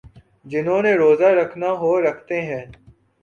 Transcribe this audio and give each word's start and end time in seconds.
جنہوں 0.45 0.81
نے 0.81 0.93
روزہ 0.95 1.29
رکھنا 1.39 1.69
ہو 1.71 2.01
رکھتے 2.01 2.41
ہیں۔ 2.41 2.65